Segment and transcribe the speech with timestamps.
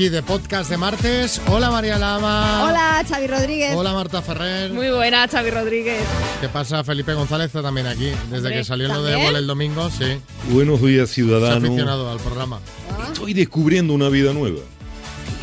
[0.00, 1.42] aquí de podcast de martes.
[1.48, 2.64] Hola María Lama.
[2.64, 3.74] Hola, Xavi Rodríguez.
[3.74, 4.72] Hola Marta Ferrer.
[4.72, 6.00] Muy buena, Xavi Rodríguez.
[6.40, 6.82] ¿Qué pasa?
[6.82, 8.10] Felipe González está también aquí.
[8.30, 9.20] Desde Hombre, que salió lo de.
[9.20, 10.18] Ébola el domingo, sí.
[10.48, 11.64] Buenos días, Se ha ciudadanos.
[11.68, 12.60] aficionado al programa.
[13.12, 14.60] Estoy descubriendo una vida nueva.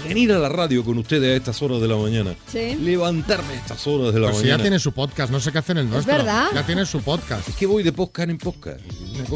[0.08, 2.36] Venir a la radio con ustedes a estas horas de la mañana.
[2.52, 2.76] Sí.
[2.80, 4.64] Levantarme a estas horas de la Pues si ya mañana.
[4.64, 6.14] tiene su podcast, no sé qué hacen el nuestro.
[6.16, 6.48] verdad.
[6.54, 7.48] Ya tiene su podcast.
[7.50, 8.80] Es que voy de podcast en podcast.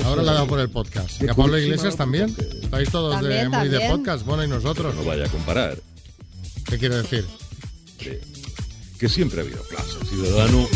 [0.06, 1.22] Ahora le ha dado por el podcast.
[1.22, 2.36] Y a Pablo Iglesias también.
[2.64, 3.98] Estáis todos de, También, muy de también.
[3.98, 4.26] podcast.
[4.26, 4.96] Bueno, y nosotros.
[4.96, 5.78] No vaya a comparar.
[6.66, 7.26] ¿Qué quiere decir?
[9.00, 10.68] Que siempre ha habido clase, ciudadano,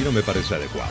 [0.00, 0.90] y no me parece adecuado.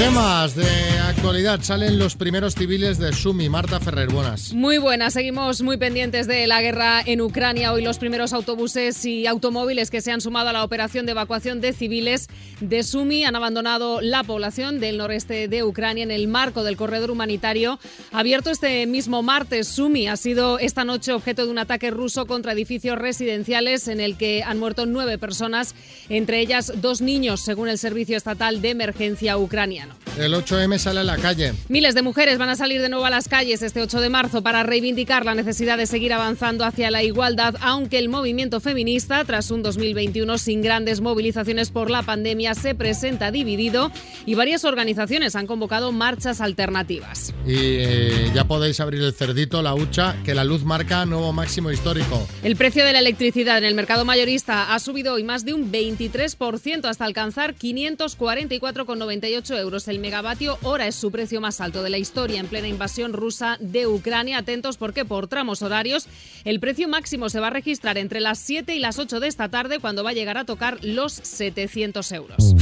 [0.00, 0.64] Temas de
[1.06, 1.60] actualidad.
[1.60, 3.50] Salen los primeros civiles de Sumi.
[3.50, 4.54] Marta Ferrer, buenas.
[4.54, 7.74] Muy buena, seguimos muy pendientes de la guerra en Ucrania.
[7.74, 11.60] Hoy los primeros autobuses y automóviles que se han sumado a la operación de evacuación
[11.60, 12.28] de civiles
[12.60, 17.10] de Sumi han abandonado la población del noreste de Ucrania en el marco del corredor
[17.10, 17.78] humanitario
[18.10, 19.68] abierto este mismo martes.
[19.68, 24.16] Sumi ha sido esta noche objeto de un ataque ruso contra edificios residenciales en el
[24.16, 25.74] que han muerto nueve personas,
[26.08, 29.89] entre ellas dos niños, según el Servicio Estatal de Emergencia ucraniano.
[30.18, 31.54] El 8M sale a la calle.
[31.68, 34.42] Miles de mujeres van a salir de nuevo a las calles este 8 de marzo
[34.42, 39.50] para reivindicar la necesidad de seguir avanzando hacia la igualdad, aunque el movimiento feminista, tras
[39.50, 43.92] un 2021 sin grandes movilizaciones por la pandemia, se presenta dividido
[44.26, 47.32] y varias organizaciones han convocado marchas alternativas.
[47.46, 51.70] Y eh, ya podéis abrir el cerdito, la hucha, que la luz marca nuevo máximo
[51.70, 52.26] histórico.
[52.42, 55.72] El precio de la electricidad en el mercado mayorista ha subido hoy más de un
[55.72, 60.86] 23% hasta alcanzar 544,98 euros el megavatio hora.
[60.86, 64.38] Es su precio más alto de la historia en plena invasión rusa de Ucrania.
[64.38, 66.06] Atentos porque por tramos horarios
[66.44, 69.48] el precio máximo se va a registrar entre las 7 y las 8 de esta
[69.48, 72.54] tarde cuando va a llegar a tocar los 700 euros.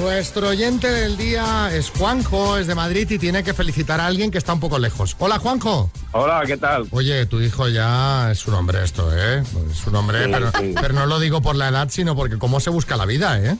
[0.00, 4.30] Nuestro oyente del día es Juanjo, es de Madrid y tiene que felicitar a alguien
[4.30, 5.14] que está un poco lejos.
[5.18, 5.90] Hola Juanjo.
[6.12, 6.86] Hola, ¿qué tal?
[6.90, 9.42] Oye, tu hijo ya es un hombre esto, ¿eh?
[9.70, 10.74] Es un hombre, Sí, pero, sí.
[10.80, 13.56] pero no lo digo por la edad, sino porque cómo se busca la vida, ¿eh?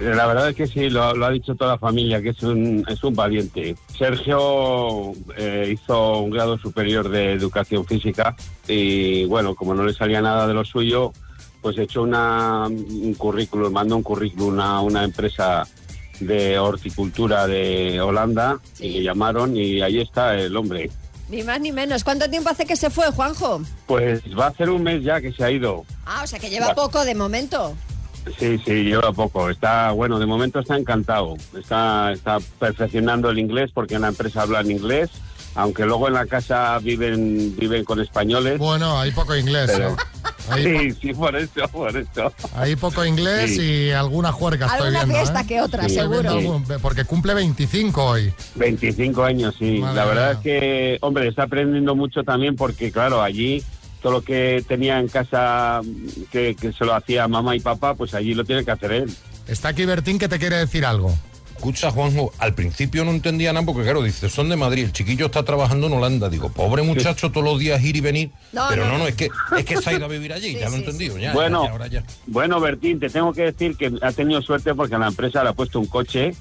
[0.00, 2.84] La verdad es que sí, lo, lo ha dicho toda la familia, que es un,
[2.88, 3.76] es un valiente.
[3.96, 8.34] Sergio eh, hizo un grado superior de educación física
[8.66, 11.12] y, bueno, como no le salía nada de lo suyo,
[11.62, 15.64] pues echó una, un currículum, mandó un currículum a una empresa
[16.20, 18.86] de horticultura de Holanda Sí.
[18.86, 20.90] y le llamaron y ahí está el hombre.
[21.28, 22.04] Ni más ni menos.
[22.04, 23.62] ¿Cuánto tiempo hace que se fue, Juanjo?
[23.86, 25.84] Pues va a hacer un mes ya que se ha ido.
[26.04, 26.74] Ah, o sea que lleva Va.
[26.74, 27.74] poco de momento.
[28.38, 29.50] Sí, sí, lleva poco.
[29.50, 31.36] Está, bueno, de momento está encantado.
[31.58, 35.10] Está, está perfeccionando el inglés porque en la empresa hablan inglés,
[35.54, 38.58] aunque luego en la casa viven, viven con españoles.
[38.58, 39.96] Bueno, hay poco inglés, Pero- ¿eh?
[40.50, 42.32] Hay, Sí, sí, por eso, por eso.
[42.54, 43.62] hay poco inglés Sí.
[43.62, 45.46] y alguna juerga estoy Alguna viendo, fiesta ¿eh?
[45.46, 45.94] que otra, Sí.
[45.94, 46.30] Seguro.
[46.30, 48.32] algún- porque cumple 25 hoy.
[48.54, 49.78] 25 años, sí.
[49.78, 50.32] Madre la verdad mía.
[50.32, 53.62] es que, hombre, está aprendiendo mucho también porque, claro, allí
[54.02, 55.80] todo lo que tenía en casa
[56.30, 59.14] que, que se lo hacía mamá y papá, pues allí lo tiene que hacer él.
[59.48, 61.16] Está aquí Bertín que te quiere decir algo.
[61.56, 65.26] Escucha, Juanjo, al principio no entendía nada porque, claro, dice, son de Madrid, el chiquillo
[65.26, 66.28] está trabajando en Holanda.
[66.28, 68.30] Digo, pobre muchacho, todos los días ir y venir.
[68.52, 70.58] No, Pero no, no, es que, es que se ha ido a vivir allí, Sí,
[70.58, 71.16] ya lo he sí, entendido.
[71.18, 71.62] Ya, Bueno.
[71.62, 72.04] ya, ya, ahora ya.
[72.26, 75.52] Bueno, Bertín, te tengo que decir que ha tenido suerte porque la empresa le ha
[75.54, 76.34] puesto un coche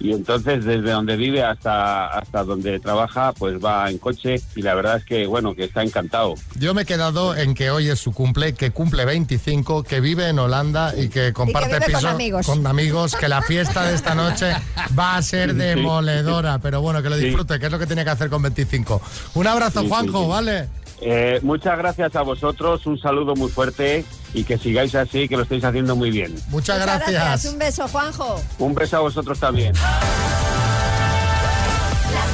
[0.00, 4.74] Y entonces desde donde vive hasta hasta donde trabaja pues va en coche y la
[4.74, 7.98] verdad es que bueno que está encantado Yo me he quedado en que hoy es
[8.00, 12.46] su cumple, que cumple 25, que vive en Holanda y que comparte con piso amigos.
[12.46, 14.52] con amigos, que la fiesta de esta noche
[14.98, 17.26] va a ser demoledora, pero bueno, que lo Sí.
[17.26, 19.02] disfrute, que es lo que tiene que hacer con 25.
[19.34, 20.28] Un abrazo, Sí, sí, Juanjo, sí.
[20.28, 20.68] ¿vale?
[21.02, 24.04] Eh, muchas gracias a vosotros un saludo muy fuerte
[24.34, 27.44] y que sigáis así que lo estáis haciendo muy bien Muchas, Muchas gracias.
[27.52, 28.42] Un beso, Juanjo.
[28.58, 29.82] un beso a vosotros también Las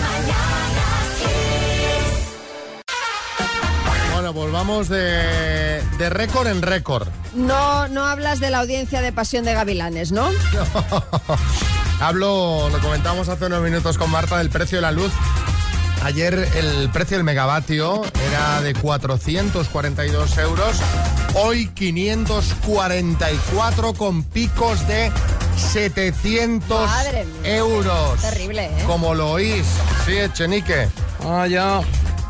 [0.01, 1.29] mañanas Kiss.
[4.13, 7.09] Bueno, pues vamos de, de récord en récord.
[7.35, 10.29] No, no hablas de la audiencia de Pasión de Gavilanes, ¿no?
[12.01, 15.13] Hablo, lo comentábamos hace unos minutos con Marta del precio de la luz.
[16.05, 20.77] Ayer el precio del megavatio era de 442 euros,
[21.35, 25.11] hoy 544 con picos de
[25.57, 27.57] 700 Madre mía.
[27.57, 28.21] euros.
[28.21, 28.85] Terrible, ¿eh?
[28.87, 29.67] Como lo oís.
[30.07, 30.89] Sí, Echenique.
[31.27, 31.81] Ah, ya.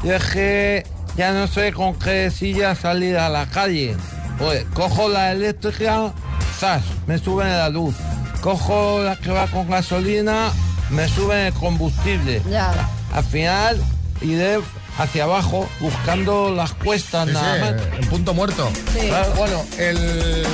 [0.03, 0.87] Y es que
[1.17, 3.95] ya no sé con qué silla salir a la calle.
[4.39, 6.13] Pues cojo la eléctrica,
[6.59, 6.83] ¡zas!
[7.07, 7.95] Me suben la luz.
[8.41, 10.51] Cojo la que va con gasolina,
[10.91, 12.41] me suben el combustible.
[12.49, 12.73] Ya.
[13.13, 13.83] Al final
[14.21, 14.61] iré
[14.99, 18.01] hacia abajo buscando las cuestas Sí, nada sí, más.
[18.01, 18.69] en punto muerto.
[18.93, 19.07] Sí.
[19.09, 20.47] Claro, Bueno, el,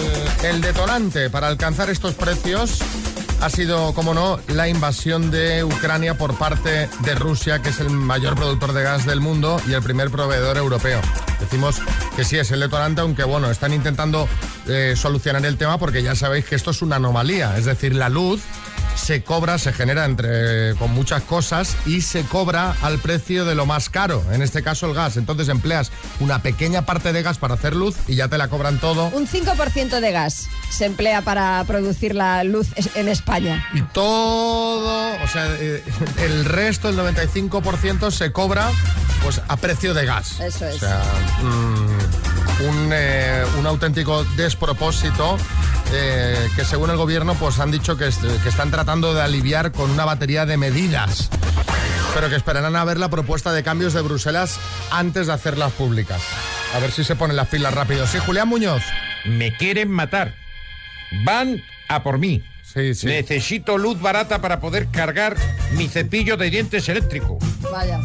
[0.45, 2.79] el detonante para alcanzar estos precios
[3.41, 7.91] ha sido, como no, la invasión de Ucrania por parte de Rusia, que es el
[7.91, 11.01] mayor productor de gas del mundo y el primer proveedor europeo.
[11.41, 11.77] Decimos
[12.17, 14.29] que sí es el detonante, aunque bueno, están intentando
[14.67, 18.09] eh, solucionar el tema porque ya sabéis que esto es una anomalía, es decir, la
[18.09, 18.41] luz
[18.95, 23.67] se cobra, se genera entre con muchas cosas y se cobra al precio de lo
[23.67, 25.17] más caro, en este caso el gas.
[25.17, 28.79] Entonces empleas una pequeña parte de gas para hacer luz y ya te la cobran
[28.79, 29.09] todo.
[29.09, 33.67] Un 5% de gas se emplea para producir la luz en España.
[33.75, 35.83] Y todo, o sea, eh,
[36.19, 38.71] el resto, el 95%, se cobra
[39.23, 40.41] pues a precio de gas.
[40.41, 40.77] Eso es.
[40.77, 41.03] O sea,
[41.43, 45.37] mm, un, eh, un auténtico despropósito
[45.93, 49.73] eh, que según el gobierno pues han dicho que, est- que están tratando de aliviar
[49.73, 51.31] con una batería de medidas.
[52.15, 54.59] Pero que esperarán a ver la propuesta de cambios de Bruselas
[54.91, 56.23] antes de hacerlas públicas.
[56.75, 58.07] A ver si se ponen las pilas rápido.
[58.07, 58.83] Sí, Julián Muñoz.
[59.25, 60.35] Me quieren matar.
[61.25, 62.43] Van a por mí.
[62.63, 63.07] Sí, sí.
[63.07, 65.37] Necesito luz barata para poder cargar
[65.73, 67.39] mi cepillo de dientes eléctrico.
[67.73, 68.01] Vaya.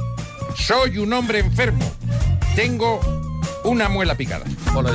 [0.56, 1.92] Soy un hombre enfermo.
[2.56, 3.00] Tengo
[3.64, 4.46] una muela picada.
[4.74, 4.90] Bueno,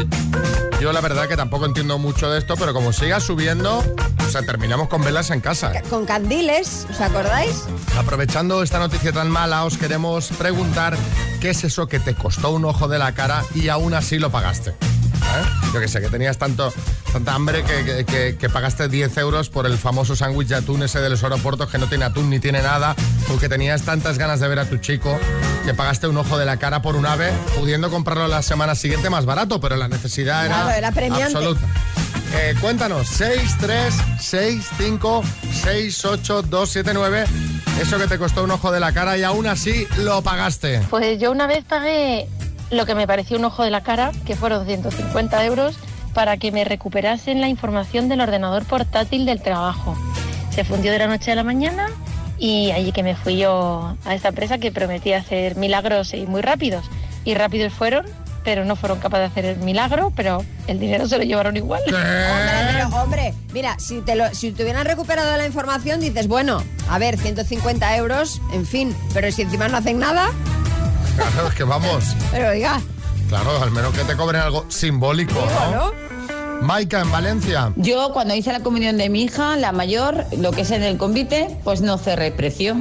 [0.80, 4.42] yo la verdad que tampoco entiendo mucho de esto, pero como siga subiendo, o sea,
[4.42, 5.72] terminamos con velas en casa.
[5.72, 7.64] Ca- Con candiles, ¿os acordáis?
[7.98, 10.96] Aprovechando esta noticia tan mala, os queremos preguntar
[11.40, 14.30] qué es eso que te costó un ojo de la cara y aún así lo
[14.30, 14.70] pagaste.
[14.70, 15.44] ¿Eh?
[15.72, 16.72] Yo que sé, que tenías tanto,
[17.12, 20.82] tanta hambre que, que- que- que pagaste 10 euros por el famoso sándwich de atún
[20.82, 22.94] ese de los aeropuertos que no tiene atún ni tiene nada,
[23.34, 25.18] o que tenías tantas ganas de ver a tu chico
[25.64, 29.08] que pagaste un ojo de la cara por un ave, pudiendo comprarlo la semana siguiente
[29.10, 31.24] más barato, pero la necesidad era, Claro, era premiante.
[31.24, 31.60] absoluta.
[32.36, 35.22] Eh, cuéntanos, 6, 3, 6, 5,
[35.62, 37.24] 6, 8, 2, 7, 9.
[37.80, 40.80] Eso que te costó un ojo de la cara y aún así lo pagaste.
[40.90, 42.28] Pues yo una vez pagué
[42.70, 45.76] lo que me pareció un ojo de la cara, que fueron 150 euros,
[46.12, 49.96] para que me recuperasen la información del ordenador portátil del trabajo.
[50.50, 51.88] Se fundió de la noche a la mañana
[52.44, 56.42] y allí que me fui yo a esta empresa que prometía hacer milagros y muy
[56.42, 56.84] rápidos.
[57.24, 58.04] Y rápidos fueron,
[58.44, 61.80] pero no fueron capaces de hacer el milagro, pero el dinero se lo llevaron igual.
[61.86, 62.02] Hombre,
[62.70, 66.98] pero hombre, mira, si te, lo, si te hubieran recuperado la información, dices, bueno, a
[66.98, 70.28] ver, 150 euros, en fin, pero si encima no hacen nada,
[71.16, 72.14] Claro, es que vamos.
[72.30, 72.78] pero oiga,
[73.30, 75.34] Claro, al menos que te cobren algo simbólico,
[75.70, 75.70] ¿no?
[75.70, 75.92] ¿no?
[76.62, 77.72] Maika, en Valencia.
[77.76, 80.96] Yo cuando hice la comunión de mi hija, la mayor, lo que es en el
[80.96, 82.76] convite, pues no cerré precio.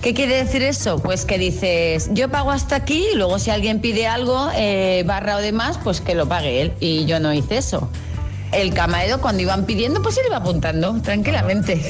[0.00, 0.98] ¿Qué quiere decir eso?
[0.98, 5.36] Pues que dices, yo pago hasta aquí y luego si alguien pide algo, eh, barra
[5.36, 6.72] o demás, pues que lo pague él.
[6.80, 7.88] Y yo no hice eso.
[8.50, 11.80] El camarero cuando iban pidiendo, pues él iba apuntando tranquilamente.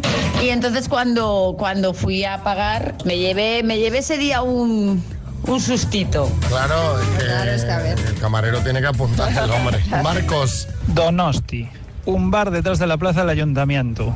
[0.42, 5.02] y entonces cuando, cuando fui a pagar, me llevé, me llevé ese día un,
[5.46, 6.30] un sustito.
[6.48, 7.98] Claro, es que Claro, es que a ver.
[7.98, 9.82] el camarero tiene que apuntar el hombre.
[10.02, 10.68] Marcos.
[10.88, 11.68] Donosti,
[12.04, 14.14] un bar detrás de la plaza del ayuntamiento.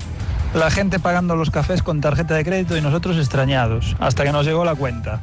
[0.54, 4.44] La gente pagando los cafés con tarjeta de crédito y nosotros extrañados, hasta que nos
[4.44, 5.20] llegó la cuenta.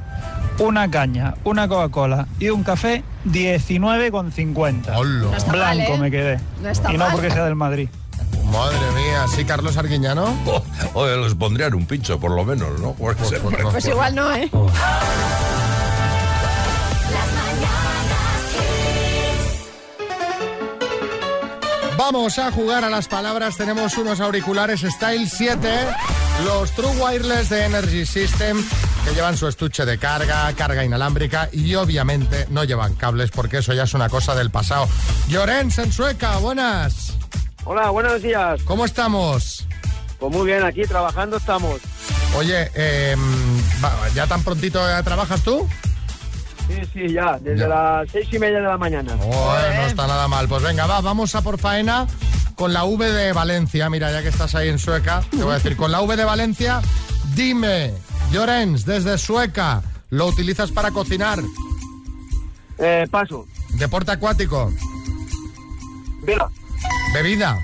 [0.60, 4.84] Una caña, una Coca-Cola y un café, 19,50.
[4.96, 5.20] Hola.
[5.20, 5.98] No mal, Blanco ¿eh?
[6.00, 6.40] me quedé.
[6.64, 7.12] No está y no mal.
[7.14, 7.90] porque sea del Madrid.
[8.52, 10.34] Madre mía, ¿sí, Carlos Arguiñano?
[10.46, 10.64] Oh,
[10.94, 12.94] oye, les pondrían un pincho, por lo menos, ¿no?
[12.94, 13.18] Pues,
[13.72, 14.50] Pues igual no, ¿eh?
[21.98, 23.58] Vamos a jugar a las palabras.
[23.58, 25.68] Tenemos unos auriculares Style 7,
[26.46, 28.64] los True Wireless de Energy System,
[29.04, 33.74] que llevan su estuche de carga, carga inalámbrica y obviamente no llevan cables porque eso
[33.74, 34.88] ya es una cosa del pasado.
[35.28, 37.16] Llorens en Sueca, buenas.
[37.64, 38.62] Hola, buenos días.
[38.64, 39.66] ¿Cómo estamos?
[40.20, 41.82] Pues muy bien, aquí trabajando estamos.
[42.36, 43.16] Oye, eh,
[43.84, 45.68] va, ¿ya tan prontito eh, trabajas tú?
[46.68, 47.68] Sí, sí, ya, desde Ya.
[47.68, 49.16] las seis y media de la mañana.
[49.16, 49.34] Bueno,
[49.76, 50.48] no está nada mal.
[50.48, 52.06] Pues venga, va, vamos a por faena
[52.56, 53.90] con la V de Valencia.
[53.90, 56.26] Mira, ya que estás ahí en Sueca, te voy a decir, con la V de
[56.26, 56.82] Valencia,
[57.36, 57.94] dime,
[58.32, 61.40] Llorens, desde Sueca, ¿lo utilizas para cocinar?
[62.80, 63.46] Eh, paso.
[63.76, 64.72] Deporte acuático,
[66.24, 66.50] Vela.
[67.14, 67.58] bebida,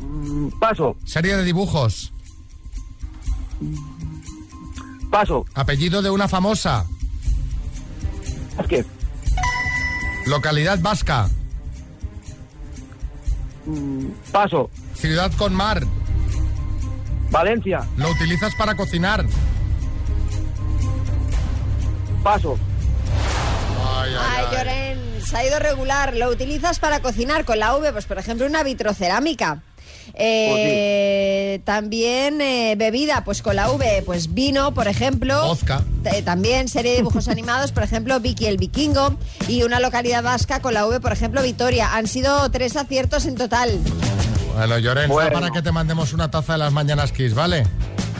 [0.00, 0.96] Mm, Paso.
[1.04, 2.12] serie de dibujos,
[5.10, 5.44] Paso.
[5.54, 6.84] apellido de una famosa,
[8.58, 8.86] Vázquez.
[10.26, 11.28] localidad vasca,
[13.64, 14.70] Mm, Paso.
[14.94, 15.82] ciudad con mar,
[17.30, 17.86] Valencia.
[17.98, 19.26] ¿lo utilizas para cocinar?
[22.22, 22.58] Paso.
[24.00, 24.56] Ay, ay, Ay, ay.
[24.56, 26.16] Llorens, ha ido regular.
[26.16, 27.92] ¿Lo utilizas para cocinar con la V?
[27.92, 29.62] Pues, por ejemplo, una vitrocerámica.
[30.20, 35.46] Eh, También eh, bebida, pues con la V, pues vino, por ejemplo.
[35.46, 35.82] Vodka.
[36.12, 39.16] Eh, también serie de dibujos animados, por ejemplo, Vicky el Vikingo.
[39.48, 41.94] Y una localidad vasca con la V, por ejemplo, Vitoria.
[41.94, 43.78] Han sido tres aciertos en total.
[44.54, 45.30] Bueno, Llorens, Bueno.
[45.32, 47.64] para que te mandemos una taza de las mañanas Kiss, ¿vale?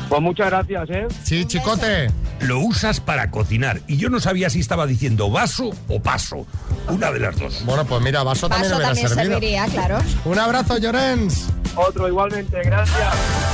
[0.09, 1.07] Pues muchas gracias, ¿eh?
[1.25, 2.11] Sí, chicote.
[2.41, 6.47] Lo usas para cocinar y yo no sabía si estaba diciendo vaso o paso.
[6.89, 7.63] Una de las dos.
[7.67, 9.33] Bueno, pues mira, vaso también también servido.
[9.35, 9.99] serviría, claro.
[10.25, 11.47] Un abrazo, Llorens.
[11.79, 13.49] Otro igualmente, gracias.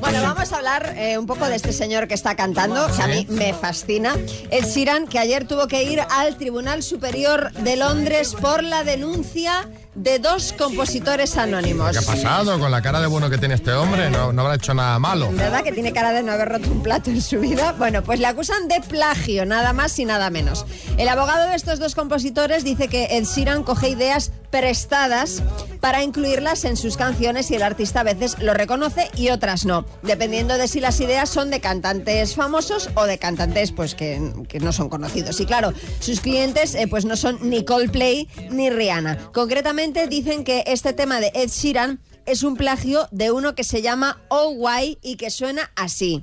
[0.00, 3.06] Bueno, vamos a hablar eh, un poco de este señor que está cantando, que a
[3.06, 4.16] mí me fascina.
[4.50, 9.68] Ed Sheeran, que ayer tuvo que ir al Tribunal Superior de Londres por la denuncia
[9.96, 11.90] de dos compositores anónimos.
[11.92, 14.10] ¿Qué ha pasado con la cara de bueno que tiene este hombre?
[14.10, 15.30] No, no habrá hecho nada malo.
[15.32, 17.72] ¿Verdad que tiene cara de no haber roto un plato en su vida?
[17.72, 20.66] Bueno, pues le acusan de plagio, nada más y nada menos.
[20.98, 25.42] El abogado de estos dos compositores dice que Ed Sheeran coge ideas prestadas
[25.80, 29.86] para incluirlas en sus canciones y el artista a veces lo reconoce y otras no,
[30.02, 34.60] dependiendo de si las ideas son de cantantes famosos o de cantantes pues que, que
[34.60, 35.40] no son conocidos.
[35.40, 39.30] Y claro, sus clientes eh, pues no son ni Coldplay ni Rihanna.
[39.32, 43.82] Concretamente dicen que este tema de Ed Sheeran es un plagio de uno que se
[43.82, 46.22] llama Oh Why y que suena así.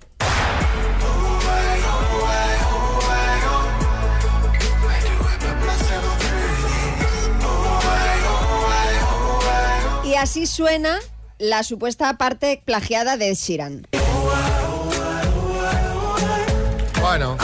[10.04, 11.00] Y así suena
[11.44, 13.86] la supuesta parte plagiada de Ed Sheeran.
[17.02, 17.36] Bueno,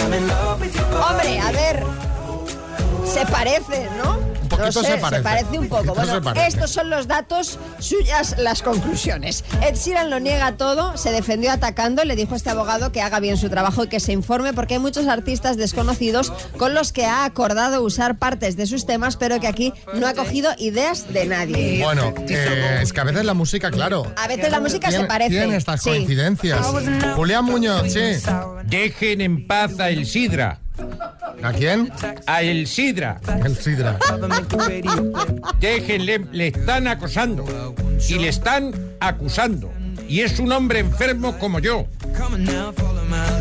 [1.10, 1.84] Hombre, a ver,
[3.06, 4.39] se parece, ¿no?
[4.52, 5.58] Un poquito se parece.
[5.58, 5.94] un Un poco.
[5.96, 6.48] Bueno, se parece.
[6.48, 9.44] estos son los datos, suyas las conclusiones.
[9.62, 13.20] Ed Sheeran lo niega todo, se defendió atacando, le dijo a este abogado que haga
[13.20, 17.06] bien su trabajo y que se informe porque hay muchos artistas desconocidos con los que
[17.06, 21.26] ha acordado usar partes de sus temas, pero que aquí no ha cogido ideas de
[21.26, 21.84] nadie.
[21.84, 24.12] bueno, eh, es que a veces la música, claro.
[24.18, 25.30] A veces la música se parece.
[25.32, 25.90] Tiene estas Sí.
[25.90, 26.66] coincidencias.
[27.16, 28.00] Julián Muñoz, sí.
[28.70, 30.60] Dejen en paz a El Sidra.
[31.42, 31.92] ¿A quién?
[32.28, 33.20] A El Sidra.
[33.44, 33.98] El Sidra.
[35.60, 37.46] Déjenle, le están acosando.
[38.08, 39.72] Y le están acusando.
[40.08, 41.88] Y es un hombre enfermo como yo.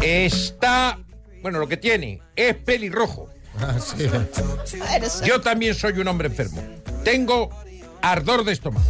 [0.03, 0.99] Está.
[1.43, 3.29] Bueno, lo que tiene es pelirrojo.
[3.61, 4.09] Ah, sí.
[5.25, 6.63] Yo también soy un hombre enfermo.
[7.05, 7.51] Tengo
[8.03, 8.87] ardor de estómago.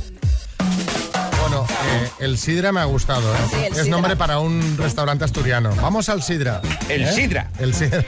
[1.48, 3.32] Bueno, eh, el Sidra me ha gustado.
[3.34, 3.38] ¿eh?
[3.48, 3.90] Sí, el es Sidra.
[3.90, 5.70] nombre para un restaurante asturiano.
[5.80, 6.60] Vamos al Sidra.
[6.90, 7.12] El ¿Eh?
[7.12, 7.48] Sidra.
[7.58, 8.04] El Sidra.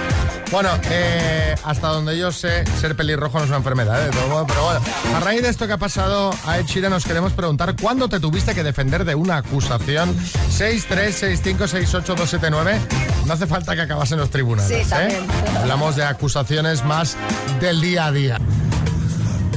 [0.52, 4.04] bueno, eh, hasta donde yo sé, ser pelirrojo no es una enfermedad, ¿eh?
[4.04, 4.80] de todo modo, pero bueno.
[5.16, 8.20] A raíz de esto que ha pasado a Ed Sheeran, nos queremos preguntar cuándo te
[8.20, 10.14] tuviste que defender de una acusación.
[10.56, 12.78] 636568279.
[13.26, 14.86] No hace falta que acabas en los tribunales.
[14.86, 15.18] Sí, ¿eh?
[15.58, 17.16] Hablamos de acusaciones más
[17.60, 18.38] del día a día.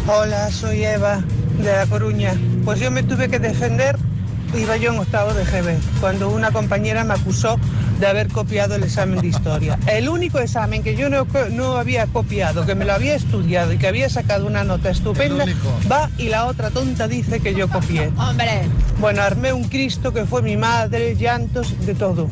[0.08, 1.20] Hola, soy Eva
[1.60, 2.34] de La Coruña.
[2.68, 3.96] Pues yo me tuve que defender,
[4.54, 7.58] iba yo en octavo de GB, cuando una compañera me acusó
[7.98, 9.80] de haber copiado el examen de historia.
[9.88, 13.78] El único examen que yo no, no había copiado, que me lo había estudiado y
[13.78, 15.46] que había sacado una nota estupenda,
[15.90, 18.12] va y la otra tonta dice que yo copié.
[18.18, 18.64] Hombre,
[19.00, 22.28] Bueno, armé un Cristo que fue mi madre, llantos, de todo.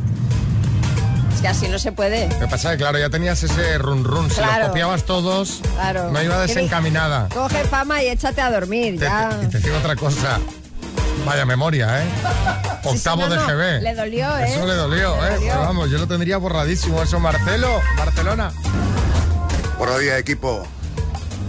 [1.46, 2.28] Que así no se puede.
[2.28, 4.32] Lo que pasa es que, claro, ya tenías ese run run.
[4.32, 4.62] Si Claro.
[4.64, 6.10] lo copiabas todos, Claro.
[6.10, 7.30] no iba desencaminada.
[7.32, 9.30] Coge fama y échate a dormir, Te- ya.
[9.30, 10.40] te- y te digo otra cosa.
[11.24, 12.06] Vaya memoria, ¿eh?
[12.84, 13.82] Octavo no, de no, GB.
[13.84, 14.46] le dolió, ¿eh?
[14.56, 15.32] Eso le dolió, Le ¿eh?
[15.36, 15.48] dolió.
[15.54, 17.20] Pero vamos, yo lo tendría borradísimo eso.
[17.20, 18.52] Marcelo, Barcelona.
[19.78, 20.66] Buenos días, equipo.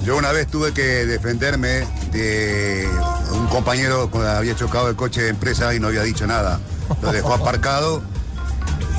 [0.05, 2.87] Yo una vez tuve que defenderme de
[3.33, 6.61] un compañero que había chocado el coche de empresa y no había dicho nada.
[7.01, 8.03] Lo dejó aparcado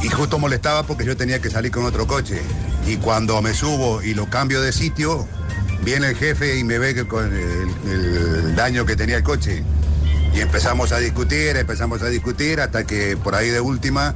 [0.04, 2.42] y justo molestaba porque yo tenía que salir con otro coche.
[2.86, 5.28] Y cuando me subo y lo cambio de sitio,
[5.84, 9.64] viene el jefe y me ve que con el, el daño que tenía el coche.
[10.34, 14.14] Y empezamos a discutir, empezamos a discutir hasta que por ahí de última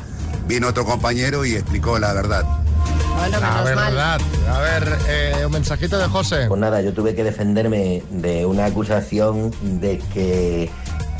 [0.47, 2.45] vino otro compañero y explicó la verdad.
[3.15, 4.21] Bueno, La verdad.
[4.49, 6.45] A ver, eh, un mensajito de José.
[6.47, 10.69] Pues nada, yo tuve que defenderme de una acusación de que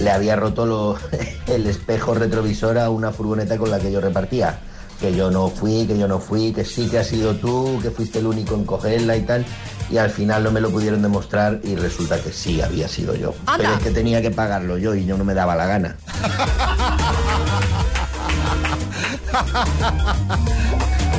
[0.02, 0.98] le había roto lo-
[1.48, 4.60] el espejo retrovisor a una furgoneta con la que yo repartía.
[5.00, 7.90] Que yo no fui, que yo no fui, que sí que has sido tú, que
[7.90, 9.44] fuiste el único en cogerla y tal.
[9.90, 13.34] Y al final no me lo pudieron demostrar y resulta que sí había sido yo.
[13.48, 13.58] Anda.
[13.58, 15.98] Pero es que tenía que pagarlo yo y yo no me daba la gana.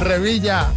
[0.01, 0.69] Revilla.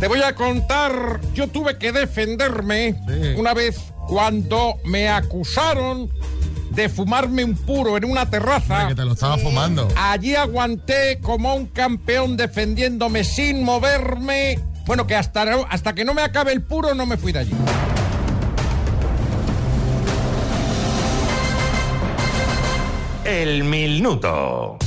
[0.00, 3.34] Te voy a contar, yo tuve que defenderme Sí.
[3.38, 6.10] una vez cuando me acusaron
[6.74, 8.88] de fumarme un puro en una terraza.
[8.88, 9.88] Que te lo estaba fumando.
[9.96, 16.22] Allí aguanté como un campeón defendiéndome sin moverme Bueno, que hasta, hasta que no me
[16.22, 17.52] acabe el puro no me fui de allí.
[23.24, 24.78] El minuto.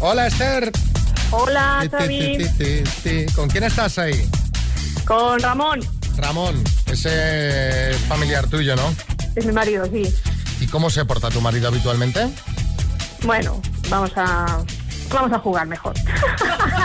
[0.00, 0.72] Hola, Esther.
[1.30, 2.38] Hola, Xavi.
[3.34, 4.26] ¿Con quién estás ahí?
[5.04, 5.80] Con Ramón.
[6.16, 8.94] Ramón, ese es familiar tuyo, ¿no?
[9.36, 10.12] Es mi marido, sí.
[10.60, 12.28] ¿Y cómo se porta tu marido habitualmente?
[13.24, 14.58] Bueno, vamos a
[15.10, 15.94] vamos a jugar mejor.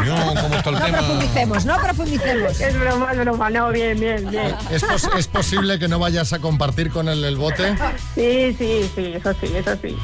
[0.05, 2.61] No, ¿cómo está el No profundicemos, no profundicemos.
[2.61, 3.49] Es broma, es broma.
[3.49, 4.55] No, bien, bien, bien.
[4.71, 7.75] ¿Es, pos- es posible que no vayas a compartir con él el bote?
[8.15, 9.97] Sí, sí, sí, eso sí, eso sí.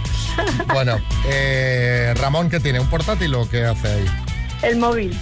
[0.73, 0.97] Bueno,
[1.27, 2.81] eh, Ramón, ¿qué tiene?
[2.81, 4.05] ¿Un portátil o qué hace ahí?
[4.63, 5.17] El móvil.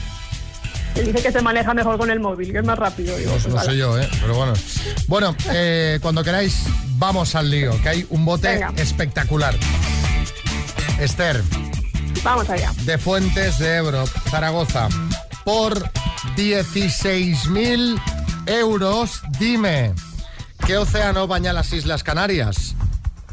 [0.96, 3.16] Él dice que se maneja mejor con el móvil, que es más rápido.
[3.18, 3.72] Digo, Pues no vale.
[3.72, 4.08] sé yo, ¿eh?
[4.22, 4.54] Pero bueno.
[5.08, 6.64] Bueno, eh, cuando queráis,
[6.98, 8.74] vamos al lío, que hay un bote Venga.
[8.78, 9.56] espectacular.
[11.00, 11.42] Esther,
[12.24, 12.72] Vamos allá.
[12.84, 14.88] de Fuentes de Ebro, Zaragoza,
[15.44, 15.90] por
[16.38, 18.00] 16.000
[18.46, 19.94] euros, dime,
[20.66, 22.76] ¿qué océano baña las Islas Canarias?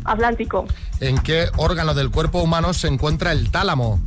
[0.05, 0.67] Atlántico.
[1.01, 4.01] ¿En qué órgano del cuerpo humano se encuentra el tálamo?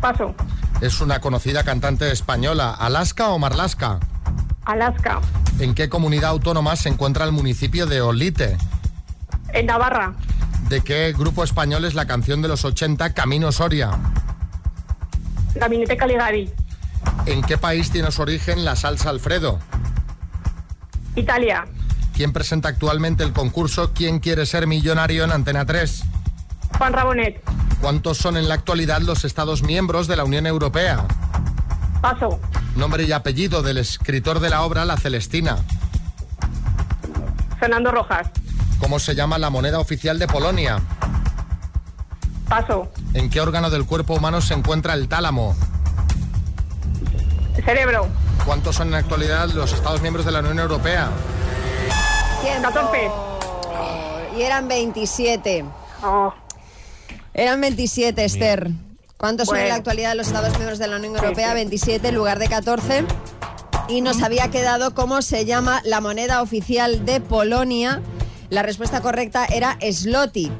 [0.00, 0.34] Paso.
[0.82, 4.00] Es una conocida cantante española, ¿Alaska o Marlaska?
[4.64, 5.20] Alaska.
[5.60, 8.56] ¿En qué comunidad autónoma se encuentra el municipio de Olite?
[9.52, 10.12] En Navarra.
[10.68, 13.92] ¿De qué grupo español es la canción de los 80 Camino Soria?
[15.54, 16.52] Gabinete Caligari.
[17.26, 19.60] ¿En qué país tiene su origen la salsa Alfredo?
[21.14, 21.64] Italia.
[22.12, 26.02] ¿Quién presenta actualmente el concurso ¿Quién quiere ser millonario en Antena 3?
[26.76, 27.40] Juan Rabonet.
[27.82, 31.04] ¿Cuántos son en la actualidad los Estados miembros de la Unión Europea?
[32.00, 32.38] Paso.
[32.76, 35.56] Nombre y apellido del escritor de la obra La Celestina.
[37.58, 38.30] Fernando Rojas.
[38.78, 40.80] ¿Cómo se llama la moneda oficial de Polonia?
[42.48, 42.88] Paso.
[43.14, 45.56] ¿En qué órgano del cuerpo humano se encuentra el tálamo?
[47.64, 48.06] Cerebro.
[48.46, 51.10] ¿Cuántos son en la actualidad los Estados miembros de la Unión Europea?
[52.42, 52.68] Tiempo.
[52.68, 53.10] 14.
[54.38, 55.64] Y eran 27.
[56.04, 56.32] Oh.
[57.34, 58.70] Eran 27, Esther.
[59.16, 59.76] ¿Cuántos son en la Bueno.
[59.78, 61.54] actualidad los Estados miembros de la Unión Europea?
[61.54, 63.04] 27 en lugar de 14.
[63.88, 68.00] Y nos había quedado cómo se llama la moneda oficial de Polonia.
[68.50, 70.50] La respuesta correcta era Slotty.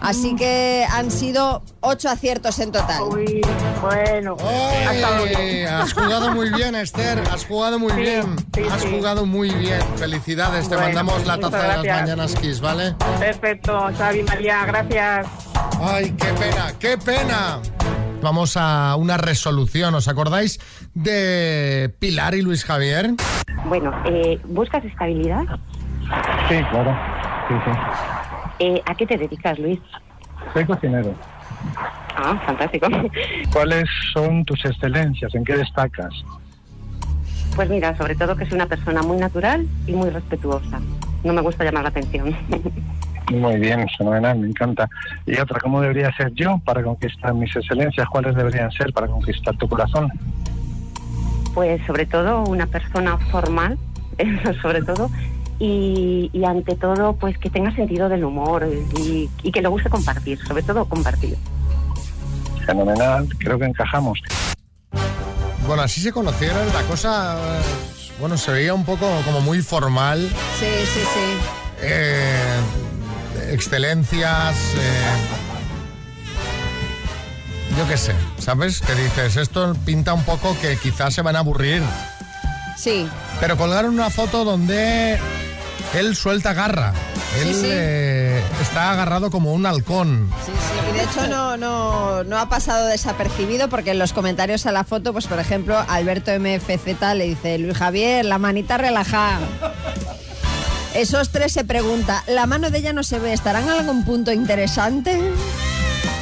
[0.00, 3.02] Así que han sido ocho aciertos en total.
[3.02, 3.40] Uy,
[3.80, 4.36] bueno.
[4.44, 5.02] ¡Ay!
[5.36, 5.66] bien.
[5.68, 7.18] Has jugado muy bien, Esther.
[7.32, 8.36] Has jugado muy Sí, bien.
[8.54, 8.88] sí, Has sí.
[8.94, 9.80] jugado muy bien.
[9.96, 10.68] Felicidades.
[10.68, 12.94] Te Bueno, mandamos la taza de las mañanas Kiss, ¿vale?
[13.18, 15.26] Perfecto, Xavi María, gracias.
[15.80, 17.58] Ay, qué pena, qué pena.
[18.22, 19.94] Vamos a una resolución.
[19.94, 20.58] ¿Os acordáis
[20.94, 23.10] de Pilar y Luis Javier?
[23.66, 25.44] Bueno, eh, ¿buscas estabilidad?
[26.48, 26.96] Sí, claro.
[27.48, 27.70] Sí, sí.
[28.58, 29.80] Eh, ¿A qué te dedicas, Luis?
[30.54, 31.14] Soy cocinero.
[32.16, 32.88] Ah, fantástico.
[33.52, 35.34] ¿Cuáles son tus excelencias?
[35.34, 36.12] ¿En qué destacas?
[37.54, 40.80] Pues mira, sobre todo que soy una persona muy natural y muy respetuosa.
[41.22, 42.34] No me gusta llamar la atención.
[43.32, 44.88] Muy bien, fenomenal, me encanta.
[45.26, 48.08] Y otra, ¿cómo debería ser yo para conquistar mis excelencias?
[48.08, 50.08] ¿Cuáles deberían ser para conquistar tu corazón?
[51.54, 53.78] Pues sobre todo una persona formal,
[54.18, 55.10] eso sobre todo,
[55.58, 59.90] y, y ante todo pues que tenga sentido del humor y, y que le guste
[59.90, 61.36] compartir, sobre todo compartir.
[62.64, 64.20] Fenomenal, creo que encajamos.
[65.66, 66.64] Bueno, así se conocieron.
[66.72, 67.36] La cosa,
[68.20, 70.20] bueno, se veía un poco como muy formal.
[70.58, 71.38] Sí, sí, sí.
[71.82, 72.60] Eh,
[73.52, 74.56] excelencias.
[74.76, 75.16] eh,
[77.76, 78.80] yo qué sé, ¿sabes?
[78.80, 81.82] Que dices, esto pinta un poco que quizás se van a aburrir.
[82.78, 83.06] Sí.
[83.40, 85.18] Pero colgaron una foto donde
[85.94, 86.92] él suelta garra.
[87.40, 87.66] Él Sí, sí.
[87.68, 90.30] eh, está agarrado como un halcón.
[90.46, 94.64] Sí, sí, y de hecho no, no, no ha pasado desapercibido porque en los comentarios
[94.64, 99.40] a la foto, pues por ejemplo, Alberto MFZ le dice, Luis Javier, la manita relajada.
[100.96, 103.32] Esos tres se pregunta, ¿la mano de ella no se ve?
[103.32, 105.20] ¿Estará en algún punto interesante?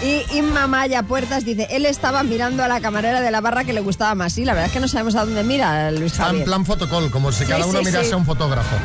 [0.02, 3.72] Y Inma Maya Puertas dice, él estaba mirando a la camarera de la barra que
[3.72, 4.32] le gustaba más.
[4.34, 7.10] Sí, la verdad es que no sabemos a dónde mira Luis Está en plan fotocall,
[7.10, 8.12] como si Sí, cada uno sí, mirase sí.
[8.12, 8.76] a un fotógrafo.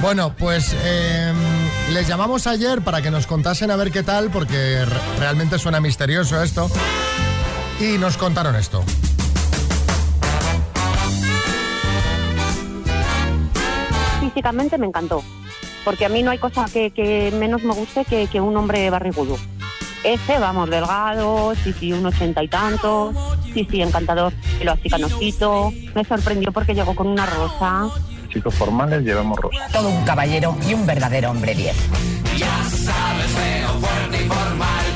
[0.00, 1.32] Bueno, pues eh,
[1.92, 5.80] les llamamos ayer para que nos contasen a ver qué tal, porque re- realmente suena
[5.80, 6.70] misterioso esto.
[7.80, 8.84] Y nos contaron esto.
[14.20, 15.22] Físicamente me encantó,
[15.88, 18.90] porque a mí no hay cosa que, que menos me guste que, que un hombre
[18.90, 19.38] barrigudo.
[20.04, 23.16] Ese, vamos, delgado, sí, sí, un ochenta y tantos,
[23.54, 25.72] sí, sí, encantador, pelo así canosito.
[25.94, 27.88] Me sorprendió porque llegó con una rosa.
[28.28, 29.66] Chicos formales llevamos rosa.
[29.72, 31.74] Todo un caballero y un verdadero hombre 10.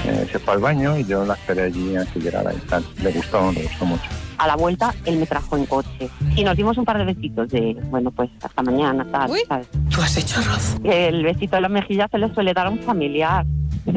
[0.05, 2.85] Eh, se fue al baño y yo la esperé allí a que llegara y tal.
[3.01, 4.11] Le gustó, le gustó mucho.
[4.45, 6.09] A la vuelta él me trajo en coche.
[6.37, 9.69] Y nos dimos un par de besitos de, bueno, pues hasta mañana, tal, ¿sabes?
[9.91, 10.77] ¿Tú has hecho arroz?
[10.85, 13.45] El besito de la mejilla se le suele dar a un familiar.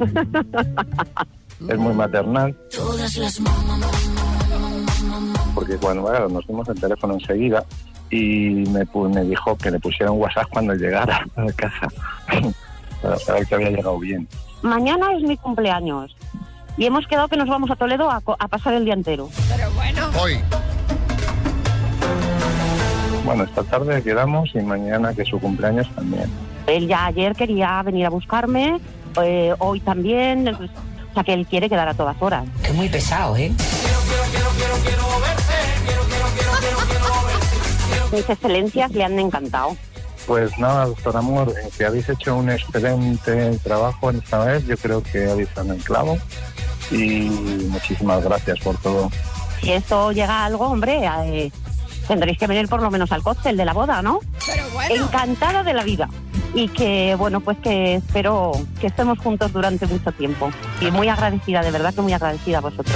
[1.69, 3.39] Es muy maternal, Todas las
[5.55, 7.63] porque cuando bueno, nos dimos el teléfono enseguida
[8.12, 11.88] y me, pu- me dijo que le pusiera un WhatsApp cuando llegara a casa.
[13.01, 14.27] Para saber que había llegado bien.
[14.63, 16.13] Mañana es mi cumpleaños.
[16.77, 19.29] Y hemos quedado que nos vamos a Toledo a, co- a pasar el día entero.
[20.19, 20.39] Hoy.
[23.25, 26.30] Bueno, esta tarde quedamos y mañana que es su cumpleaños también.
[26.67, 28.80] Él ya ayer quería venir a buscarme,
[29.21, 30.51] eh, hoy también.
[30.58, 32.45] pues, o sea, que él quiere quedar a todas horas.
[32.63, 33.51] Es muy pesado, ¿eh?
[38.12, 39.75] Mis excelencias le han encantado.
[40.28, 44.65] Pues nada, doctor Amor, eh, que habéis hecho un excelente trabajo esta vez.
[44.65, 46.17] Yo creo que habéis dado en el clavo.
[46.91, 47.30] Y
[47.69, 49.10] muchísimas gracias por todo.
[49.65, 51.51] Si esto llega a algo, hombre, eh,
[52.08, 54.19] tendréis que venir por lo menos al cóctel de la boda, ¿no?
[54.91, 56.08] Encantada de la vida.
[56.54, 60.51] Y que, bueno, pues que espero que estemos juntos durante mucho tiempo.
[60.82, 62.95] Y muy agradecida, de verdad que muy agradecida a vosotros.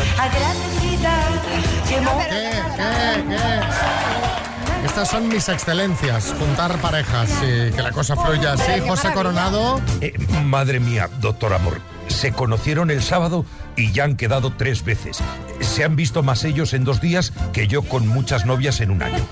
[4.86, 8.80] Estas son mis excelencias, juntar parejas y que la cosa fluya así.
[8.88, 9.82] José Coronado.
[10.02, 13.44] Eh, madre mía, doctor Amor, se conocieron el sábado
[13.80, 15.18] y ya han quedado tres veces.
[15.62, 19.02] Se han visto más ellos en dos días que yo con muchas novias en un
[19.04, 19.26] año.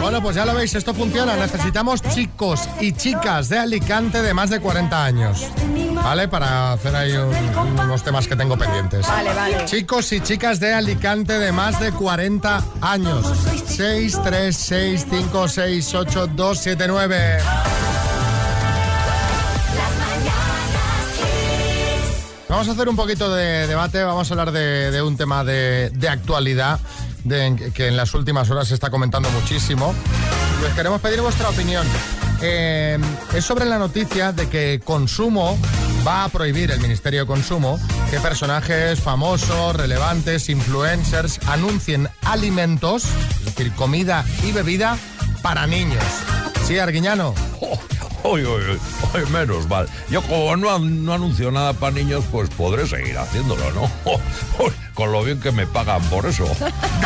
[0.00, 1.36] Bueno, pues ya lo veis, esto funciona.
[1.36, 5.46] Necesitamos chicos y chicas de Alicante de más de 40 años.
[6.02, 6.28] ¿Vale?
[6.28, 9.06] Para hacer ahí un- unos temas que tengo pendientes.
[9.06, 9.64] Vale, vale.
[9.64, 13.26] Chicos y chicas de Alicante de más de 40 años.
[13.68, 14.18] 6,
[22.54, 26.78] Vamos a hacer un poquito de debate, vamos a hablar de, un tema de, actualidad
[27.74, 29.92] que en las últimas horas se está comentando muchísimo.
[30.62, 31.84] Les queremos pedir vuestra opinión.
[32.40, 32.96] Eh,
[33.34, 35.58] es sobre la noticia de que Consumo
[36.06, 37.76] va a prohibir, el Ministerio de Consumo,
[38.08, 43.06] que personajes famosos, relevantes, influencers anuncien alimentos,
[43.40, 44.96] es decir, comida y bebida
[45.42, 46.04] para niños.
[46.68, 47.34] Sí, Arguiñano.
[47.60, 47.93] Uy,
[48.24, 48.80] uy, uy,
[49.14, 49.88] uy, menos mal.
[50.10, 53.90] Yo como no, no anuncio nada para niños, pues podré seguir haciéndolo, ¿no?
[54.94, 56.46] Con lo bien que me pagan por eso.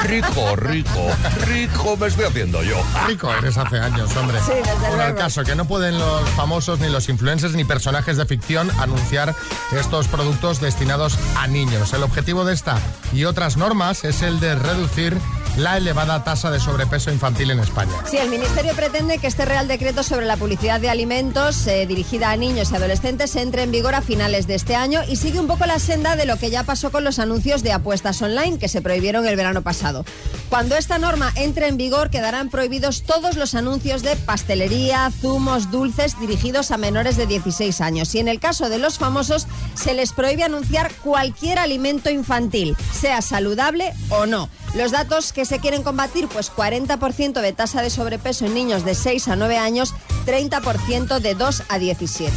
[0.04, 1.06] Rico, rico,
[1.46, 2.76] rico me estoy haciendo yo.
[3.06, 4.38] Rico eres hace años, hombre.
[4.40, 8.18] Sí, desde Bueno, el caso que no pueden los famosos, ni los influencers, ni personajes
[8.18, 9.34] de ficción anunciar
[9.72, 11.94] estos productos destinados a niños.
[11.94, 12.78] El objetivo de esta
[13.12, 15.16] y otras normas es el de reducir
[15.58, 17.92] la elevada tasa de sobrepeso infantil en España.
[18.08, 22.30] Sí, el Ministerio pretende que este Real Decreto sobre la publicidad de alimentos eh, dirigida
[22.30, 25.48] a niños y adolescentes entre en vigor a finales de este año y sigue un
[25.48, 28.68] poco la senda de lo que ya pasó con los anuncios de apuestas online que
[28.68, 30.04] se prohibieron el verano pasado.
[30.48, 36.18] Cuando esta norma entre en vigor quedarán prohibidos todos los anuncios de pastelería, zumos, dulces
[36.20, 38.14] dirigidos a menores de 16 años.
[38.14, 43.22] Y en el caso de los famosos se les prohíbe anunciar cualquier alimento infantil, sea
[43.22, 44.48] saludable o no.
[44.74, 48.94] Los datos que se quieren combatir, pues 40% de tasa de sobrepeso en niños de
[48.94, 49.94] 6 a 9 años,
[50.26, 52.32] 30% de 2 a 17.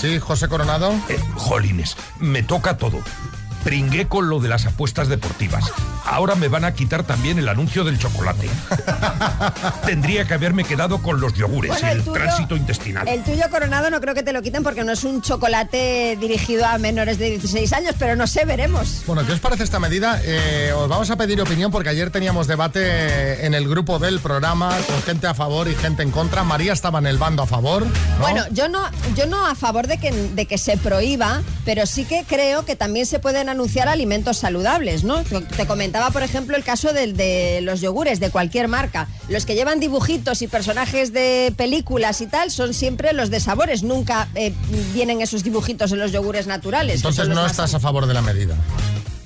[0.00, 0.92] Sí, José Coronado.
[1.08, 3.00] Eh, jolines, me toca todo.
[3.64, 5.64] Pringué con lo de las apuestas deportivas.
[6.04, 8.48] Ahora me van a quitar también el anuncio del chocolate.
[9.86, 13.08] Tendría que haberme quedado con los yogures Bueno, y el el tuyo- tránsito intestinal.
[13.08, 16.66] El tuyo coronado no creo que te lo quiten porque no es un chocolate dirigido
[16.66, 19.02] a menores de 16 años, pero no sé, veremos.
[19.06, 20.20] Bueno, ¿qué os parece esta medida?
[20.24, 24.76] Eh, os vamos a pedir opinión porque ayer teníamos debate en el grupo del programa
[24.86, 26.42] con gente a favor y gente en contra.
[26.44, 27.86] María estaba en el bando a favor.
[27.86, 27.92] ¿no?
[28.20, 28.80] Bueno, yo no,
[29.16, 32.76] yo no a favor de que, de que se prohíba, pero sí que creo que
[32.76, 35.22] también se pueden anunciar alimentos saludables, ¿no?
[35.22, 39.08] Te- Te comentaba, por ejemplo, el caso del, de los yogures de cualquier marca.
[39.28, 43.82] Los que llevan dibujitos y personajes de películas y tal son siempre los de sabores.
[43.82, 44.52] Nunca eh,
[44.94, 46.94] vienen esos dibujitos en los yogures naturales.
[46.96, 48.54] Entonces no estás a favor de la medida.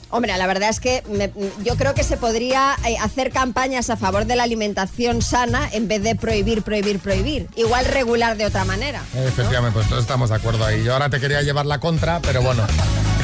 [0.09, 1.31] Hombre, la verdad es que me-
[1.64, 5.87] yo creo que se podría eh, hacer campañas a favor de la alimentación sana en
[5.88, 7.48] vez de prohibir, prohibir, prohibir.
[7.57, 9.03] Igual regular de otra manera.
[9.14, 10.83] Efectivamente, pues todos estamos de acuerdo ahí.
[10.83, 12.64] Yo ahora te quería llevar la contra, pero bueno.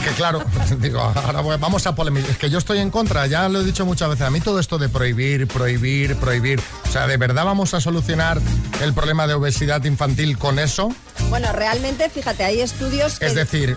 [0.05, 0.43] Que claro,
[0.79, 2.31] digo, ahora vamos a polemizar.
[2.31, 4.27] Es que yo estoy en contra, ya lo he dicho muchas veces.
[4.27, 6.61] A mí todo esto de prohibir, prohibir, prohibir.
[6.89, 8.41] O sea, ¿de verdad vamos a solucionar
[8.83, 10.95] el problema de obesidad infantil con eso?
[11.29, 13.27] Bueno, realmente, fíjate, hay estudios que...
[13.27, 13.77] Es decir,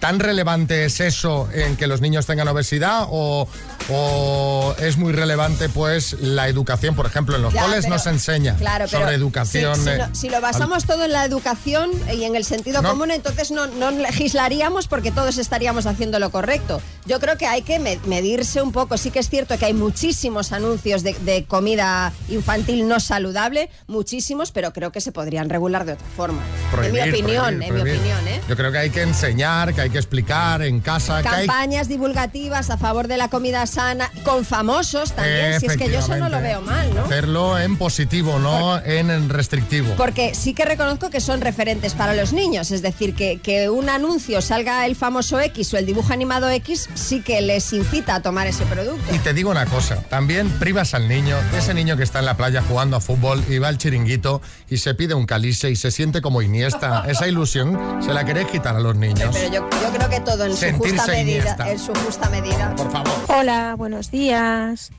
[0.00, 3.48] ¿tan relevante es eso en que los niños tengan obesidad o,
[3.90, 6.94] o es muy relevante pues la educación?
[6.94, 9.76] Por ejemplo, en los coles pero- no se enseña Claro, pero sobre educación.
[9.76, 12.82] Si, si eh, lo, si lo basamos todo en la educación y en el sentido
[12.82, 12.90] No.
[12.90, 16.80] común, entonces no, no legislaríamos porque todos estaríamos haciendo lo correcto.
[17.06, 18.96] Yo creo que hay que me- medirse un poco.
[18.98, 24.50] Sí que es cierto que hay muchísimos anuncios de, de comida infantil no saludable, muchísimos,
[24.52, 26.42] pero creo que se podrían regular de otra forma.
[26.70, 28.40] prohibir, en mi opinión, prohibir, en mi opinión, ¿eh?
[28.48, 31.88] Yo creo que hay que enseñar, que hay que explicar en casa, que hay Campañas
[31.88, 36.16] divulgativas a favor de la comida sana, con famosos también, si es que yo eso
[36.16, 37.04] no lo veo mal, ¿no?
[37.04, 39.94] hacerlo en positivo, no en, en restrictivo.
[39.96, 43.88] Porque sí que reconozco que son referentes para los niños, es decir, que, que un
[43.88, 48.22] anuncio salga el famoso X o el dibujo animado X, sí que les incita a
[48.22, 49.14] tomar ese producto.
[49.14, 52.36] Y te digo una cosa, también privas al niño, ese niño que está en la
[52.36, 55.90] playa jugando a fútbol y va al chiringuito y se pide un calice y se
[55.90, 57.04] siente como Iniesta.
[57.08, 59.30] Esa ilusión se la queréis quitar a los niños.
[59.32, 61.20] Pero yo, yo creo que todo en su justa medida.
[61.20, 61.70] Iniesta.
[61.70, 62.74] En su justa medida.
[62.76, 63.12] Por favor.
[63.28, 64.90] Hola, buenos días.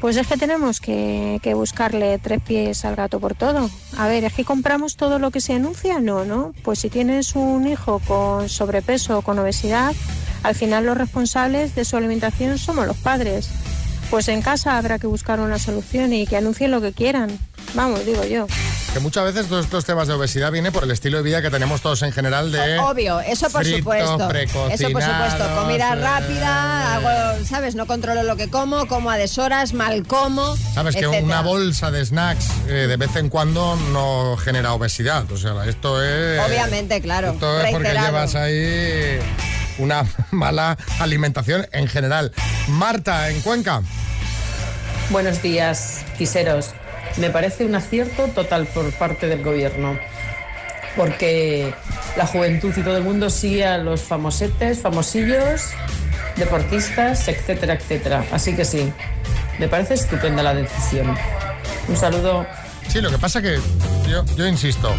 [0.00, 3.68] Pues es que tenemos que, que buscarle tres pies al gato por todo.
[3.98, 6.00] A ver, ¿es que compramos todo lo que se anuncia?
[6.00, 6.54] No, ¿no?
[6.62, 9.92] Pues si tienes un hijo con sobrepeso o con obesidad,
[10.42, 13.50] al final los responsables de su alimentación somos los padres.
[14.10, 17.38] Pues en casa habrá que buscar una solución y que anuncien lo que quieran.
[17.74, 18.48] Vamos, digo yo.
[18.92, 21.50] Que muchas veces todos estos temas de obesidad viene por el estilo de vida que
[21.50, 22.80] tenemos todos en general de...
[22.80, 24.28] Obvio, eso por fritos, supuesto.
[24.68, 25.44] Eso por supuesto.
[25.54, 27.76] Comida eh, rápida, hago, ¿sabes?
[27.76, 30.56] No controlo lo que como, como a deshoras, mal como.
[30.74, 35.30] Sabes que una bolsa de snacks eh, de vez en cuando no genera obesidad.
[35.30, 36.40] O sea, esto es...
[36.40, 37.30] Obviamente, claro.
[37.30, 39.20] Esto es porque llevas ahí
[39.78, 42.32] una mala alimentación en general.
[42.68, 43.82] Marta, en Cuenca.
[45.10, 46.70] Buenos días, quiseros.
[47.16, 49.98] Me parece un acierto total por parte del gobierno,
[50.96, 51.74] porque
[52.16, 55.70] la juventud y todo el mundo sigue a los famosetes, famosillos,
[56.36, 58.24] deportistas, etcétera, etcétera.
[58.30, 58.92] Así que sí,
[59.58, 61.16] me parece estupenda la decisión.
[61.88, 62.46] Un saludo.
[62.88, 63.58] Sí, lo que pasa que
[64.08, 64.94] yo, yo insisto,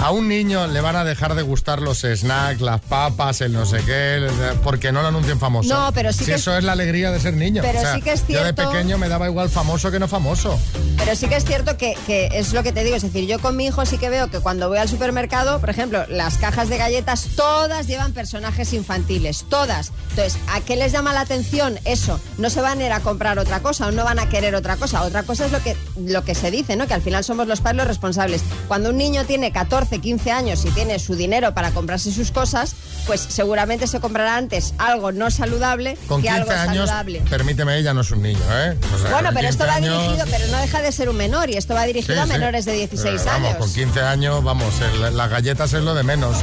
[0.00, 3.66] a un niño le van a dejar de gustar los snacks, las papas, el no
[3.66, 4.26] sé qué,
[4.62, 5.68] porque no lo anuncien famoso.
[5.74, 7.62] No, pero sí Si que- eso es la alegría de ser niño.
[7.64, 9.98] Pero O sea, sí que es Yo de cierto- pequeño me daba igual famoso que
[9.98, 10.58] no famoso.
[10.98, 13.38] Pero sí que es cierto que, que es lo que te digo, es decir, yo
[13.40, 16.68] con mi hijo sí que veo que cuando voy al supermercado, por ejemplo, las cajas
[16.68, 19.92] de galletas todas llevan personajes infantiles, todas.
[20.10, 22.20] Entonces, ¿a qué les llama la atención eso?
[22.38, 24.76] No se van a ir a comprar otra cosa o no van a querer otra
[24.76, 25.02] cosa.
[25.02, 26.86] Otra cosa es lo que, lo que se dice, ¿no?
[26.86, 28.42] Que al final somos los padres los responsables.
[28.68, 32.74] Cuando un niño tiene 14, 15 años y tiene su dinero para comprarse sus cosas,
[33.06, 37.22] pues seguramente se comprará antes algo no saludable Con que 15 algo años, saludable.
[37.30, 38.76] permíteme, ella no es un niño, ¿eh?
[38.94, 41.16] O sea, Bueno, pero esto 15 va años- dirigido, pero no deja de ser un
[41.16, 42.30] menor y esto va dirigido Sí, a sí.
[42.32, 43.58] menores de 16 Pero vamos, años.
[43.58, 46.36] con 15 años, vamos, el- las galletas es lo de menos.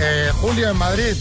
[0.00, 1.14] Eh, Julio, en Madrid.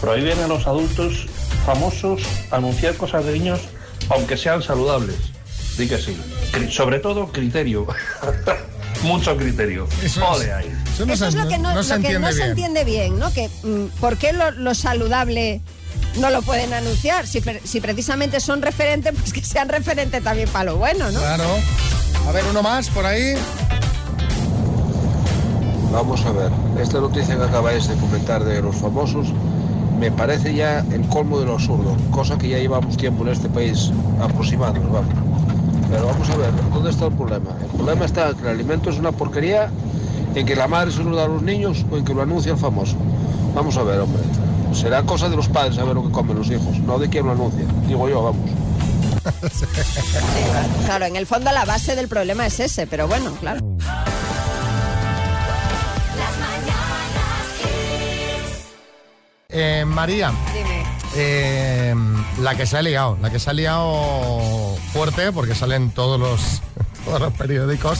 [0.00, 1.26] Prohíben a los adultos
[1.64, 3.60] famosos anunciar cosas de niños,
[4.10, 5.16] aunque sean saludables.
[5.78, 6.16] Di que sí.
[6.52, 7.86] Cri- Sobre todo criterio.
[9.02, 9.86] Mucho criterio.
[10.30, 10.72] Ole ahí.
[10.94, 13.32] Eso Eso es lo que no, lo que no se entiende bien, ¿no?
[13.32, 15.60] Que mm, ¿por qué lo, lo saludable
[16.18, 17.26] no lo pueden anunciar?
[17.26, 21.18] Si, si precisamente son referente, pues que sean referente también para lo bueno, ¿no?
[21.18, 21.44] Claro.
[22.26, 23.34] A ver, uno más por ahí.
[25.92, 29.28] Vamos a ver, esta noticia que acabáis de comentar de los famosos
[29.98, 33.48] me parece ya el colmo de lo absurdo, cosa que ya llevamos tiempo en este
[33.48, 35.14] país aproximándonos, vamos.
[35.90, 37.50] Pero vamos a ver, ¿dónde está el problema?
[37.60, 39.70] El problema está en que el alimento es una porquería,
[40.34, 42.52] en que la madre se lo da a los niños o en que lo anuncia
[42.52, 42.96] el famoso.
[43.54, 44.22] Vamos a ver, hombre.
[44.72, 47.32] Será cosa de los padres saber lo que comen los hijos, no de quién lo
[47.32, 47.64] anuncia.
[47.86, 48.50] Digo yo, vamos.
[50.84, 53.60] Claro, en el fondo la base del problema es ese, pero bueno, claro.
[59.48, 60.32] Eh, María.
[61.16, 61.94] Eh,
[62.40, 66.62] la que se ha liado, la que se ha liado fuerte, porque salen todos los,
[67.04, 67.98] todos los periódicos,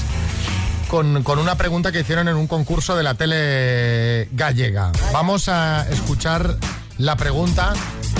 [0.88, 4.92] con, con una pregunta que hicieron en un concurso de la tele gallega.
[5.12, 6.56] Vamos a escuchar
[6.98, 7.72] la pregunta.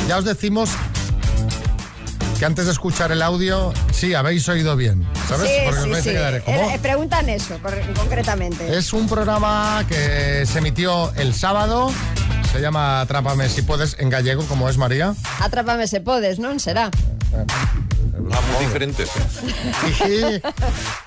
[0.08, 0.70] Ya os decimos
[2.38, 5.48] que antes de escuchar el audio, sí, habéis oído bien, ¿sabes?
[5.48, 6.10] Sí, Porque sí, a sí.
[6.10, 6.70] quedar, ¿cómo?
[6.70, 7.58] Eh, preguntan eso,
[7.96, 8.76] concretamente.
[8.76, 11.92] Es un programa que se emitió el sábado.
[12.54, 15.12] Se llama Atrápame si puedes en gallego, como es María.
[15.40, 16.56] Atrápame se podes, ¿no?
[16.60, 16.88] Será.
[17.34, 19.10] Ah, muy diferentes.
[20.06, 20.40] Y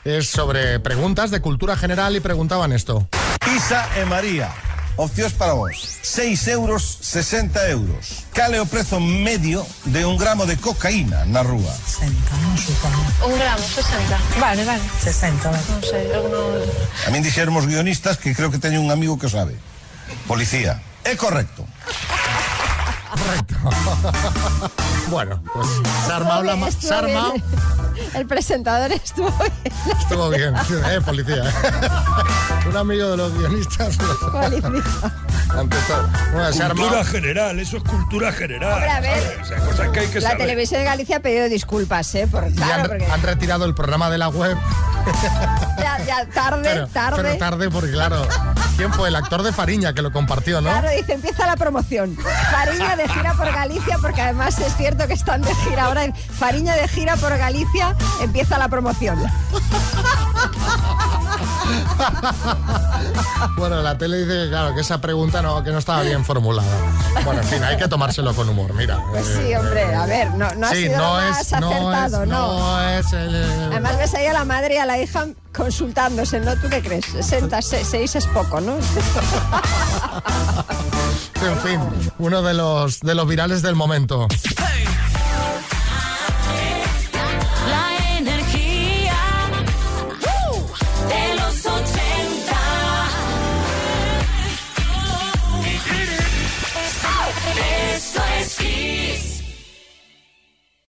[0.03, 3.07] es sobre preguntas de cultura general y preguntaban esto.
[3.55, 4.51] Isa e María,
[4.97, 5.99] opcións para vos.
[6.01, 8.27] 6 euros, 60 euros.
[8.35, 11.71] Cal é o prezo medio de un gramo de cocaína na rúa?
[11.71, 12.11] 60,
[12.43, 13.07] non supoño.
[13.23, 14.19] Un gramo, 60.
[14.43, 14.83] Vale, vale.
[14.99, 15.63] 60, vale.
[15.71, 16.59] Non sei, eu non...
[17.07, 19.55] A min dixeron os guionistas que creo que teño un amigo que sabe.
[20.27, 20.81] Policía.
[21.03, 21.65] Es correcto.
[25.09, 25.67] Bueno, pues
[26.05, 26.55] se ha armado la...
[26.57, 27.31] ma- Estuvo Se ha armado...
[27.33, 27.43] bien.
[28.13, 29.73] El presentador estuvo bien.
[29.99, 30.53] Estuvo bien,
[30.89, 31.43] eh, policía.
[32.69, 33.97] Un amigo de los guionistas.
[34.31, 34.69] Policía.
[35.49, 36.09] Ante todo.
[36.33, 38.73] Bueno, Cultura general, eso es cultura general.
[38.73, 39.23] Hombre, a ver.
[39.23, 39.41] ¿sabes?
[39.41, 40.37] O sea, cosas que hay que La saber.
[40.45, 42.27] televisión de Galicia ha pedido disculpas, ¿eh?
[42.27, 44.57] Por, y claro, han, porque han retirado el programa de la web.
[45.79, 47.21] ya, ya tarde, Pero, tarde.
[47.23, 48.27] pero tarde porque, claro,
[48.77, 49.09] ¿quién fue?
[49.09, 50.69] El actor de Fariña que lo compartió, ¿no?
[50.69, 52.15] Claro, dice, empieza la promoción.
[52.51, 56.13] Fariña de gira por Galicia, porque además es cierto que están de gira ahora.
[56.13, 59.17] Fariña de gira por Galicia, empieza la promoción.
[63.57, 66.69] Bueno, la tele dice que, claro, que esa pregunta no, que no estaba bien formulada.
[67.25, 68.99] Bueno, en fin, hay que tomárselo con humor, mira.
[69.09, 72.29] Pues sí, hombre, a ver, no, no ha sido no más es- no acertado, es-
[72.29, 72.59] ¿no?
[72.59, 73.35] no es el...
[73.71, 75.25] Además ves ahí a la madre y a la hija
[75.55, 76.55] consultándose, ¿no?
[76.57, 77.05] ¿Tú qué crees?
[77.21, 78.75] 66 es poco, ¿no?
[81.41, 81.79] En fin,
[82.19, 84.27] uno de los, de los virales del momento.